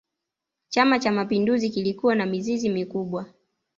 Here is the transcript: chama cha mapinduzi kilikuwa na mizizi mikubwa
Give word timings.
chama 0.69 0.99
cha 0.99 1.11
mapinduzi 1.11 1.69
kilikuwa 1.69 2.15
na 2.15 2.25
mizizi 2.25 2.69
mikubwa 2.69 3.25